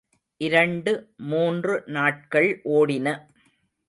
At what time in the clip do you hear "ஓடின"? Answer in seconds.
2.69-3.07